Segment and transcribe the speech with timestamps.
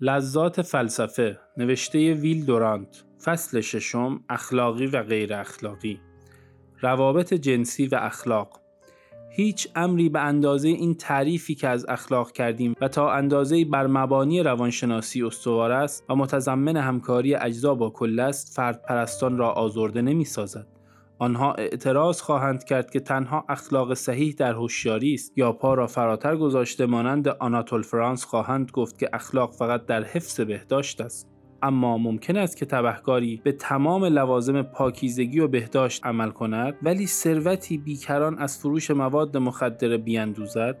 [0.00, 6.00] لذات فلسفه نوشته ویل دورانت فصل ششم اخلاقی و غیر اخلاقی
[6.80, 8.60] روابط جنسی و اخلاق
[9.30, 14.42] هیچ امری به اندازه این تعریفی که از اخلاق کردیم و تا اندازه بر مبانی
[14.42, 20.24] روانشناسی استوار است و متضمن همکاری اجزا با کل است فرد پرستان را آزرده نمی
[20.24, 20.75] سازد.
[21.18, 25.32] آنها اعتراض خواهند کرد که تنها اخلاق صحیح در هوشیاری است.
[25.36, 30.40] یا پا را فراتر گذاشته مانند آناتول فرانس خواهند گفت که اخلاق فقط در حفظ
[30.40, 31.28] بهداشت است.
[31.62, 37.78] اما ممکن است که تبهکاری به تمام لوازم پاکیزگی و بهداشت عمل کند ولی ثروتی
[37.78, 40.76] بیکران از فروش مواد مخدر بیاندوزد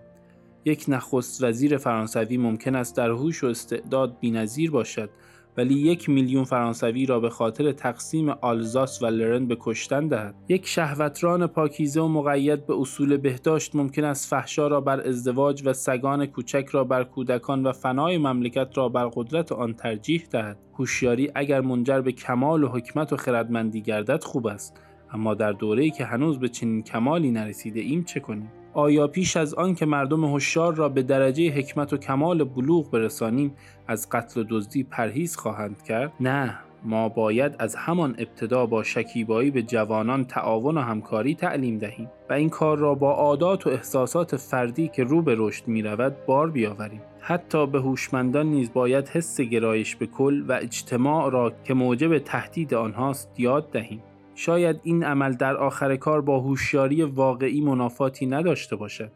[0.64, 5.10] یک نخست وزیر فرانسوی ممکن است در هوش و استعداد بینظیر باشد.
[5.56, 10.34] ولی یک میلیون فرانسوی را به خاطر تقسیم آلزاس و لرن به کشتن دهد.
[10.48, 15.72] یک شهوتران پاکیزه و مقید به اصول بهداشت ممکن است فحشا را بر ازدواج و
[15.72, 20.58] سگان کوچک را بر کودکان و فنای مملکت را بر قدرت آن ترجیح دهد.
[20.74, 24.80] هوشیاری اگر منجر به کمال و حکمت و خردمندی گردد خوب است.
[25.12, 29.54] اما در دوره‌ای که هنوز به چنین کمالی نرسیده ایم چه کنیم؟ آیا پیش از
[29.54, 33.54] آن که مردم هوشیار را به درجه حکمت و کمال بلوغ برسانیم
[33.86, 39.50] از قتل و دزدی پرهیز خواهند کرد؟ نه ما باید از همان ابتدا با شکیبایی
[39.50, 44.36] به جوانان تعاون و همکاری تعلیم دهیم و این کار را با عادات و احساسات
[44.36, 47.02] فردی که رو به رشد می رود بار بیاوریم.
[47.20, 52.74] حتی به هوشمندان نیز باید حس گرایش به کل و اجتماع را که موجب تهدید
[52.74, 54.02] آنهاست یاد دهیم.
[54.36, 59.10] شاید این عمل در آخر کار با هوشیاری واقعی منافاتی نداشته باشد.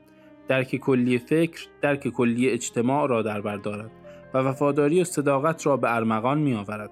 [0.49, 3.91] درک کلی فکر درک کلی اجتماع را در بر دارد
[4.35, 6.91] و وفاداری و صداقت را به ارمغان می آورد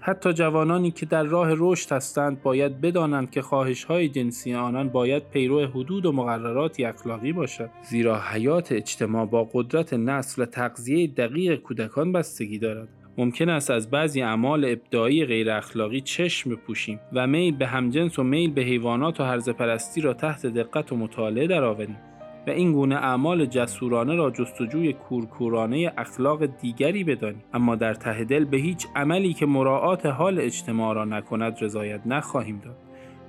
[0.00, 5.30] حتی جوانانی که در راه رشد هستند باید بدانند که خواهش های جنسی آنان باید
[5.30, 11.60] پیرو حدود و مقرراتی اخلاقی باشد زیرا حیات اجتماع با قدرت نسل و تغذیه دقیق
[11.60, 12.88] کودکان بستگی دارد.
[13.18, 18.22] ممکن است از بعضی اعمال ابداعی غیر اخلاقی چشم بپوشیم و میل به همجنس و
[18.22, 21.96] میل به حیوانات و هرزه پرستی را تحت دقت و مطالعه درآوریم
[22.46, 27.42] و این گونه اعمال جسورانه را جستجوی کورکورانه اخلاق دیگری بدانیم.
[27.54, 32.60] اما در ته دل به هیچ عملی که مراعات حال اجتماع را نکند رضایت نخواهیم
[32.64, 32.76] داد.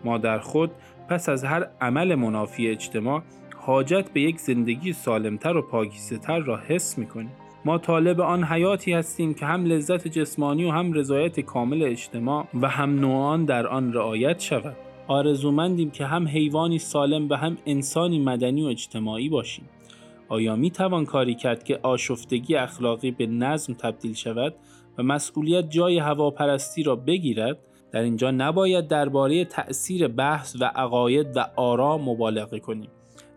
[0.04, 0.72] ما در خود
[1.10, 3.22] پس از هر عمل منافی اجتماع
[3.58, 7.32] حاجت به یک زندگی سالمتر و پاکیزه‌تر را حس می‌کنیم.
[7.66, 12.70] ما طالب آن حیاتی هستیم که هم لذت جسمانی و هم رضایت کامل اجتماع و
[12.70, 14.76] هم نوعان در آن رعایت شود.
[15.08, 19.66] آرزومندیم که هم حیوانی سالم و هم انسانی مدنی و اجتماعی باشیم.
[20.30, 24.56] آیا می توان کاری کرد که آشفتگی اخلاقی به نظم تبدیل شود
[24.98, 27.58] و مسئولیت جای هواپرستی را بگیرد؟
[27.92, 32.90] در اینجا نباید درباره تأثیر بحث و عقاید و آرا مبالغه کنیم.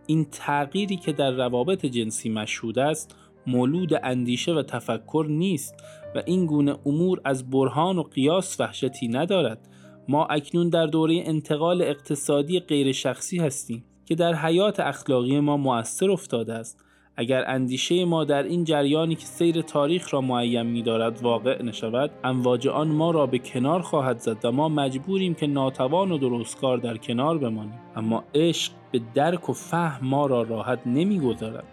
[0.07, 3.15] این تغییری که در روابط جنسی مشهود است
[3.49, 5.75] مولود اندیشه و تفکر نیست
[6.15, 9.69] و این گونه امور از برهان و قیاس وحشتی ندارد.
[10.09, 16.11] ما اکنون در دوره انتقال اقتصادی غیر شخصی هستیم که در حیات اخلاقی ما مؤثر
[16.11, 16.85] افتاده است.
[17.17, 22.11] اگر اندیشه ما در این جریانی که سیر تاریخ را معیم می دارد واقع نشود
[22.25, 26.79] امواج آن ما را به کنار خواهد زد و ما مجبوریم که ناتوان و درستکار
[26.79, 27.81] در کنار بمانیم.
[27.97, 31.65] اما عشق به درک و فهم ما را راحت نمی‌گذارد.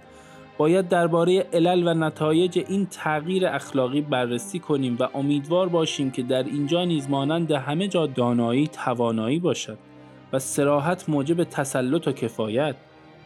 [0.57, 6.43] باید درباره علل و نتایج این تغییر اخلاقی بررسی کنیم و امیدوار باشیم که در
[6.43, 9.77] اینجا نیز مانند همه جا دانایی توانایی باشد
[10.33, 12.75] و سراحت موجب تسلط و کفایت.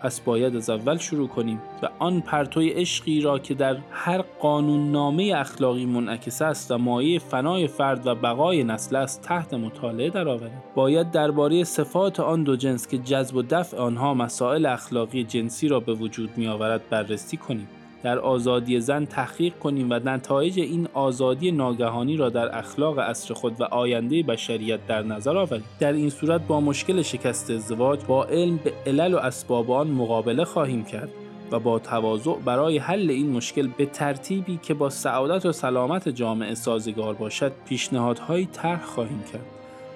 [0.02, 4.92] پس باید از اول شروع کنیم و آن پرتوی عشقی را که در هر قانون
[4.92, 10.64] نامه اخلاقی منعکس است و مایه فنای فرد و بقای نسل است تحت مطالعه درآوریم.
[10.76, 15.80] باید درباره صفات آن دو جنس که جذب و دفع آنها مسائل اخلاقی جنسی را
[15.80, 17.68] به وجود می آورد بررسی کنیم.
[18.04, 23.62] در آزادی زن تحقیق کنیم و نتایج این آزادی ناگهانی را در اخلاق اصر خود
[23.62, 25.64] و آینده بشریت در نظر آوریم.
[25.80, 30.46] در این صورت با مشکل شکست ازدواج با علم به علل و اسباب آن مقابله
[30.46, 31.10] خواهیم کرد
[31.52, 36.56] و با تواضع برای حل این مشکل به ترتیبی که با سعادت و سلامت جامعه
[36.56, 39.46] سازگار باشد پیشنهادهایی طرح خواهیم کرد.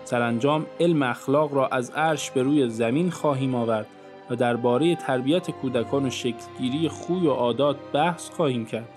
[0.03, 3.87] سرانجام علم اخلاق را از عرش به روی زمین خواهیم آورد.
[4.29, 8.89] و درباره تربیت کودکان و شکلگیری خوی و عادات بحث خواهیم کرد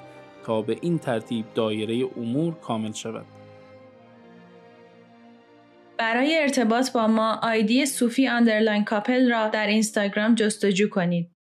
[0.44, 3.26] تا به این ترتیب دایره امور کامل شود.
[5.98, 11.35] برای ارتباط با ما ID صوفی underline couple را در اینستاگرام جستجو کنید.